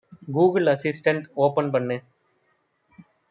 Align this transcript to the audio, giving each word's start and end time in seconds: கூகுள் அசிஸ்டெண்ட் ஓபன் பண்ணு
கூகுள் 0.31 0.69
அசிஸ்டெண்ட் 0.71 1.27
ஓபன் 1.37 1.69
பண்ணு 1.71 1.97